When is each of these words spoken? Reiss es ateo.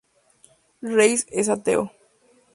Reiss 0.97 1.27
es 1.29 1.47
ateo. 1.57 1.85